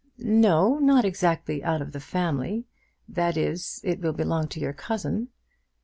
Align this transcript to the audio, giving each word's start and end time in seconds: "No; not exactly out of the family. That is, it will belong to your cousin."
"No; 0.17 0.79
not 0.79 1.05
exactly 1.05 1.63
out 1.63 1.79
of 1.79 1.91
the 1.91 1.99
family. 1.99 2.65
That 3.07 3.37
is, 3.37 3.79
it 3.83 3.99
will 4.01 4.13
belong 4.13 4.47
to 4.47 4.59
your 4.59 4.73
cousin." 4.73 5.27